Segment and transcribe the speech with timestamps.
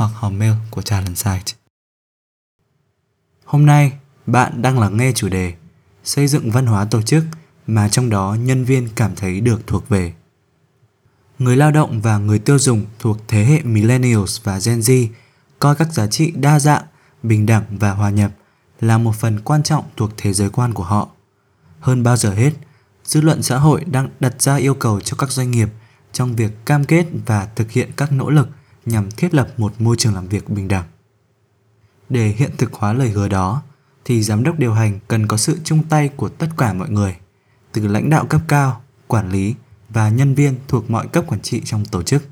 [0.00, 1.52] hoặc hòm mail của Talent Site.
[3.44, 3.92] Hôm nay,
[4.26, 5.54] bạn đang lắng nghe chủ đề
[6.04, 7.24] Xây dựng văn hóa tổ chức
[7.66, 10.12] mà trong đó nhân viên cảm thấy được thuộc về.
[11.38, 15.06] Người lao động và người tiêu dùng thuộc thế hệ Millennials và Gen Z
[15.58, 16.82] coi các giá trị đa dạng,
[17.22, 18.30] bình đẳng và hòa nhập
[18.80, 21.08] là một phần quan trọng thuộc thế giới quan của họ.
[21.80, 22.52] Hơn bao giờ hết,
[23.04, 25.68] dư luận xã hội đang đặt ra yêu cầu cho các doanh nghiệp
[26.12, 28.48] trong việc cam kết và thực hiện các nỗ lực
[28.86, 30.84] nhằm thiết lập một môi trường làm việc bình đẳng.
[32.08, 33.62] Để hiện thực hóa lời hứa đó,
[34.04, 37.16] thì giám đốc điều hành cần có sự chung tay của tất cả mọi người,
[37.72, 39.54] từ lãnh đạo cấp cao, quản lý
[39.88, 42.22] và nhân viên thuộc mọi cấp quản trị trong tổ chức.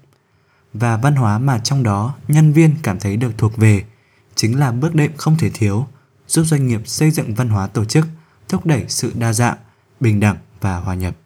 [0.73, 3.85] Và văn hóa mà trong đó nhân viên cảm thấy được thuộc về
[4.35, 5.87] chính là bước đệm không thể thiếu
[6.29, 8.07] giúp doanh nghiệp xây dựng văn hóa tổ chức,
[8.49, 9.57] thúc đẩy sự đa dạng,
[10.01, 11.17] bình đẳng và hòa nhập.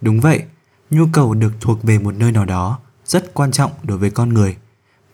[0.00, 0.42] Đúng vậy,
[0.90, 2.78] nhu cầu được thuộc về một nơi nào đó
[3.08, 4.56] rất quan trọng đối với con người,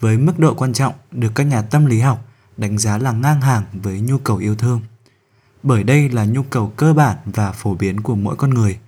[0.01, 2.25] với mức độ quan trọng được các nhà tâm lý học
[2.57, 4.81] đánh giá là ngang hàng với nhu cầu yêu thương.
[5.63, 8.79] Bởi đây là nhu cầu cơ bản và phổ biến của mỗi con người.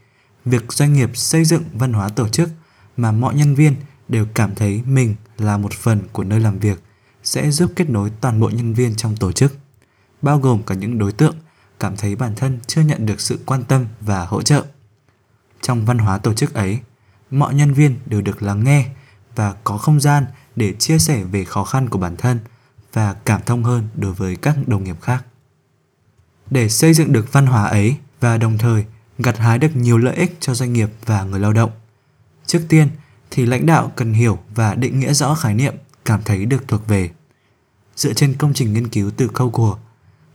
[0.44, 2.50] Việc doanh nghiệp xây dựng văn hóa tổ chức
[2.96, 3.74] mà mọi nhân viên
[4.08, 6.82] đều cảm thấy mình là một phần của nơi làm việc
[7.24, 9.56] sẽ giúp kết nối toàn bộ nhân viên trong tổ chức,
[10.22, 11.34] bao gồm cả những đối tượng
[11.80, 14.64] cảm thấy bản thân chưa nhận được sự quan tâm và hỗ trợ.
[15.62, 16.78] Trong văn hóa tổ chức ấy,
[17.30, 18.86] mọi nhân viên đều được lắng nghe
[19.34, 20.26] và có không gian
[20.56, 22.38] để chia sẻ về khó khăn của bản thân
[22.92, 25.24] và cảm thông hơn đối với các đồng nghiệp khác.
[26.50, 28.84] Để xây dựng được văn hóa ấy và đồng thời
[29.18, 31.70] gặt hái được nhiều lợi ích cho doanh nghiệp và người lao động.
[32.46, 32.88] Trước tiên
[33.30, 36.86] thì lãnh đạo cần hiểu và định nghĩa rõ khái niệm cảm thấy được thuộc
[36.86, 37.10] về.
[37.96, 39.78] Dựa trên công trình nghiên cứu từ câu của,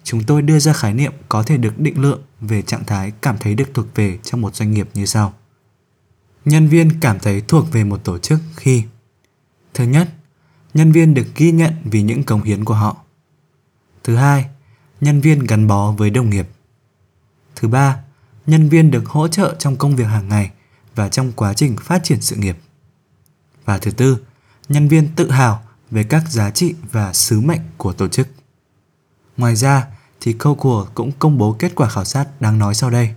[0.04, 3.38] chúng tôi đưa ra khái niệm có thể được định lượng về trạng thái cảm
[3.38, 5.34] thấy được thuộc về trong một doanh nghiệp như sau
[6.46, 8.84] nhân viên cảm thấy thuộc về một tổ chức khi,
[9.74, 10.10] thứ nhất,
[10.74, 12.98] nhân viên được ghi nhận vì những cống hiến của họ.
[14.04, 14.46] Thứ hai,
[15.02, 16.48] nhân viên gắn bó với đồng nghiệp.
[17.56, 18.04] Thứ ba,
[18.48, 20.52] nhân viên được hỗ trợ trong công việc hàng ngày
[20.96, 22.58] và trong quá trình phát triển sự nghiệp.
[23.66, 24.18] Và thứ tư,
[24.70, 28.28] nhân viên tự hào về các giá trị và sứ mệnh của tổ chức.
[29.38, 29.88] Ngoài ra
[30.22, 33.16] thì câu của cũng công bố kết quả khảo sát đáng nói sau đây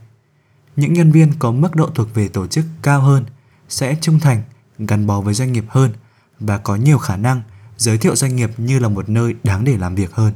[0.76, 3.24] những nhân viên có mức độ thuộc về tổ chức cao hơn
[3.68, 4.42] sẽ trung thành,
[4.78, 5.92] gắn bó với doanh nghiệp hơn
[6.40, 7.42] và có nhiều khả năng
[7.76, 10.32] giới thiệu doanh nghiệp như là một nơi đáng để làm việc hơn.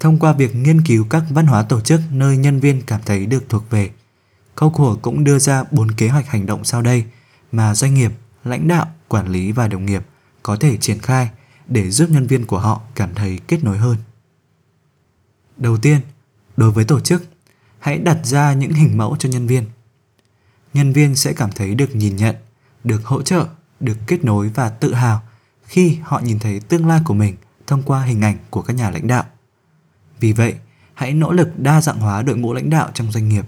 [0.00, 3.26] Thông qua việc nghiên cứu các văn hóa tổ chức nơi nhân viên cảm thấy
[3.26, 3.90] được thuộc về,
[4.54, 7.04] câu của cũng đưa ra bốn kế hoạch hành động sau đây
[7.52, 8.12] mà doanh nghiệp,
[8.44, 10.06] lãnh đạo, quản lý và đồng nghiệp
[10.42, 11.30] có thể triển khai
[11.66, 13.96] để giúp nhân viên của họ cảm thấy kết nối hơn.
[15.56, 16.00] Đầu tiên,
[16.56, 17.22] đối với tổ chức,
[17.86, 19.64] hãy đặt ra những hình mẫu cho nhân viên.
[20.74, 22.36] Nhân viên sẽ cảm thấy được nhìn nhận,
[22.84, 23.46] được hỗ trợ,
[23.80, 25.22] được kết nối và tự hào
[25.66, 27.36] khi họ nhìn thấy tương lai của mình
[27.66, 29.24] thông qua hình ảnh của các nhà lãnh đạo.
[30.20, 30.54] Vì vậy,
[30.94, 33.44] hãy nỗ lực đa dạng hóa đội ngũ lãnh đạo trong doanh nghiệp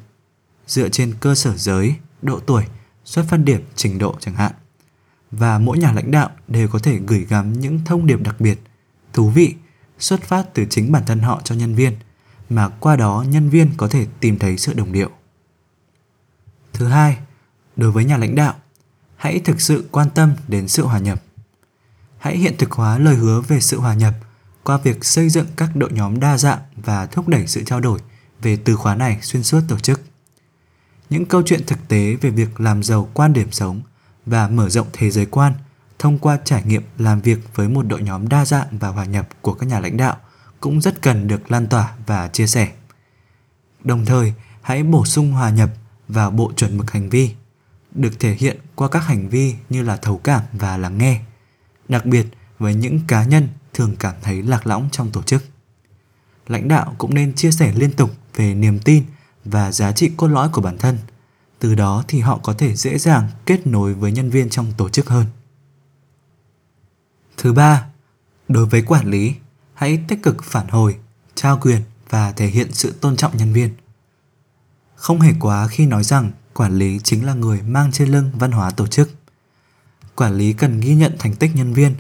[0.67, 2.65] dựa trên cơ sở giới, độ tuổi,
[3.05, 4.53] xuất phát điểm, trình độ chẳng hạn.
[5.31, 8.59] Và mỗi nhà lãnh đạo đều có thể gửi gắm những thông điệp đặc biệt,
[9.13, 9.55] thú vị
[9.99, 11.93] xuất phát từ chính bản thân họ cho nhân viên–
[12.51, 15.11] mà qua đó nhân viên có thể tìm thấy sự đồng điệu.
[16.73, 17.19] Thứ hai,
[17.77, 18.55] đối với nhà lãnh đạo,
[19.17, 21.23] hãy thực sự quan tâm đến sự hòa nhập.
[22.19, 24.15] Hãy hiện thực hóa lời hứa về sự hòa nhập
[24.65, 28.01] qua việc xây dựng các đội nhóm đa dạng và thúc đẩy sự trao đổi
[28.43, 30.01] về từ khóa này xuyên suốt tổ chức.
[31.11, 33.81] Những câu chuyện thực tế về việc làm giàu quan điểm sống
[34.27, 35.53] và mở rộng thế giới quan
[35.99, 39.29] thông qua trải nghiệm làm việc với một đội nhóm đa dạng và hòa nhập
[39.41, 40.17] của các nhà lãnh đạo
[40.61, 42.73] cũng rất cần được lan tỏa và chia sẻ.
[43.85, 45.71] Đồng thời, hãy bổ sung hòa nhập
[46.09, 47.35] vào bộ chuẩn mực hành vi,
[47.95, 51.21] được thể hiện qua các hành vi như là thấu cảm và lắng nghe,
[51.89, 52.27] đặc biệt
[52.59, 55.45] với những cá nhân thường cảm thấy lạc lõng trong tổ chức.
[56.47, 59.05] Lãnh đạo cũng nên chia sẻ liên tục về niềm tin
[59.45, 60.99] và giá trị cốt lõi của bản thân.
[61.59, 64.89] Từ đó thì họ có thể dễ dàng kết nối với nhân viên trong tổ
[64.89, 65.27] chức hơn.
[67.37, 67.87] Thứ ba,
[68.49, 69.35] đối với quản lý
[69.79, 70.97] hãy tích cực phản hồi,
[71.35, 73.71] trao quyền và thể hiện sự tôn trọng nhân viên.
[74.95, 78.53] Không hề quá khi nói rằng quản lý chính là người mang trên lưng văn
[78.53, 79.11] hóa tổ chức.
[80.15, 81.95] Quản lý cần ghi nhận thành tích nhân viên,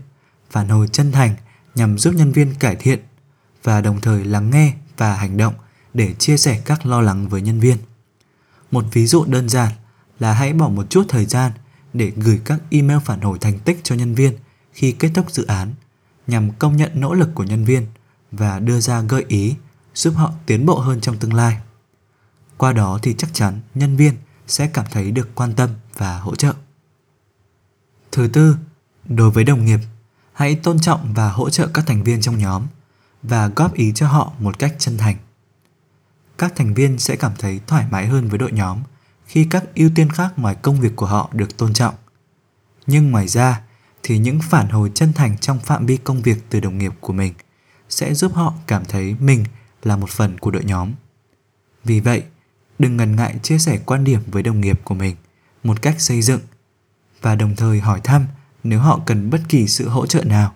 [0.50, 1.34] phản hồi chân thành
[1.74, 2.98] nhằm giúp nhân viên cải thiện
[3.62, 5.54] và đồng thời lắng nghe và hành động
[5.94, 7.76] để chia sẻ các lo lắng với nhân viên.
[8.70, 9.72] Một ví dụ đơn giản
[10.18, 11.52] là hãy bỏ một chút thời gian
[11.92, 14.32] để gửi các email phản hồi thành tích cho nhân viên
[14.72, 15.74] khi kết thúc dự án
[16.28, 17.86] nhằm công nhận nỗ lực của nhân viên
[18.32, 19.54] và đưa ra gợi ý
[19.94, 21.58] giúp họ tiến bộ hơn trong tương lai.
[22.56, 24.14] Qua đó thì chắc chắn nhân viên
[24.46, 26.52] sẽ cảm thấy được quan tâm và hỗ trợ.
[28.12, 28.56] Thứ tư,
[29.04, 29.80] đối với đồng nghiệp,
[30.32, 32.66] hãy tôn trọng và hỗ trợ các thành viên trong nhóm
[33.22, 35.16] và góp ý cho họ một cách chân thành.
[36.38, 38.78] Các thành viên sẽ cảm thấy thoải mái hơn với đội nhóm
[39.26, 41.94] khi các ưu tiên khác ngoài công việc của họ được tôn trọng.
[42.86, 43.62] Nhưng ngoài ra
[44.02, 47.12] thì những phản hồi chân thành trong phạm vi công việc từ đồng nghiệp của
[47.12, 47.34] mình
[47.88, 49.44] sẽ giúp họ cảm thấy mình
[49.82, 50.92] là một phần của đội nhóm.
[51.84, 52.22] Vì vậy,
[52.78, 55.16] đừng ngần ngại chia sẻ quan điểm với đồng nghiệp của mình
[55.64, 56.40] một cách xây dựng
[57.20, 58.26] và đồng thời hỏi thăm
[58.64, 60.54] nếu họ cần bất kỳ sự hỗ trợ nào.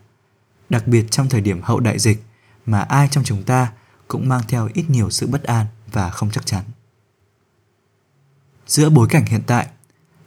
[0.69, 2.23] Đặc biệt trong thời điểm hậu đại dịch
[2.67, 3.73] mà ai trong chúng ta
[4.09, 6.65] cũng mang theo ít nhiều sự bất an và không chắc chắn.
[8.67, 9.67] Giữa bối cảnh hiện tại,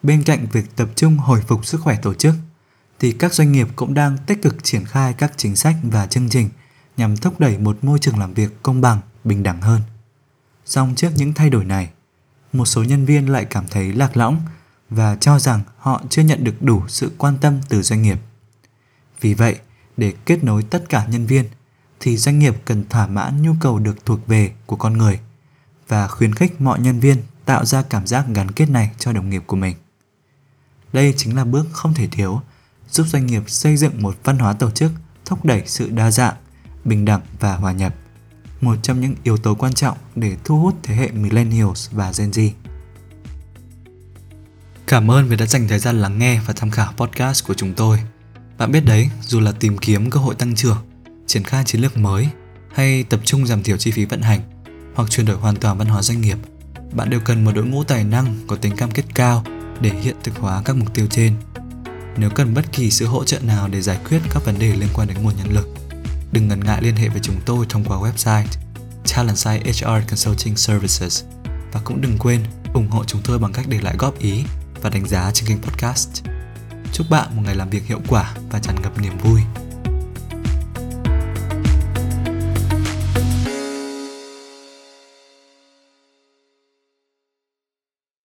[0.04, 2.36] bên cạnh việc tập trung hồi phục sức khỏe tổ chức
[3.00, 6.30] thì các doanh nghiệp cũng đang tích cực triển khai các chính sách và chương
[6.30, 6.50] trình
[6.98, 9.82] nhằm thúc đẩy một môi trường làm việc công bằng, bình đẳng hơn.
[10.66, 11.90] Song trước những thay đổi này,
[12.54, 14.42] một số nhân viên lại cảm thấy lạc lõng
[14.90, 18.20] và cho rằng họ chưa nhận được đủ sự quan tâm từ doanh nghiệp.
[19.22, 19.56] Vì vậy,
[19.98, 21.46] để kết nối tất cả nhân viên
[22.00, 25.20] thì doanh nghiệp cần thỏa mãn nhu cầu được thuộc về của con người
[25.88, 29.30] và khuyến khích mọi nhân viên tạo ra cảm giác gắn kết này cho đồng
[29.30, 29.76] nghiệp của mình.
[30.94, 32.42] Đây chính là bước không thể thiếu
[32.90, 34.92] giúp doanh nghiệp xây dựng một văn hóa tổ chức
[35.26, 36.36] thúc đẩy sự đa dạng,
[36.84, 37.96] bình đẳng và hòa nhập.
[38.62, 42.32] Một trong những yếu tố quan trọng để thu hút thế hệ Millennials và Gen
[42.32, 42.50] Z.
[44.88, 47.74] Cảm ơn vì đã dành thời gian lắng nghe và tham khảo podcast của chúng
[47.74, 48.00] tôi.
[48.58, 50.78] Bạn biết đấy, dù là tìm kiếm cơ hội tăng trưởng,
[51.28, 52.30] triển khai chiến lược mới
[52.74, 54.42] hay tập trung giảm thiểu chi phí vận hành
[54.96, 56.38] hoặc chuyển đổi hoàn toàn văn hóa doanh nghiệp,
[56.94, 59.44] bạn đều cần một đội ngũ tài năng có tính cam kết cao
[59.82, 61.34] để hiện thực hóa các mục tiêu trên.
[62.18, 64.90] Nếu cần bất kỳ sự hỗ trợ nào để giải quyết các vấn đề liên
[64.94, 65.68] quan đến nguồn nhân lực,
[66.32, 68.46] đừng ngần ngại liên hệ với chúng tôi thông qua website
[69.16, 71.24] Talentside HR Consulting Services
[71.72, 74.44] và cũng đừng quên ủng hộ chúng tôi bằng cách để lại góp ý
[74.82, 76.24] và đánh giá trên kênh podcast.
[76.94, 79.42] Chúc bạn một ngày làm việc hiệu quả và tràn ngập niềm vui.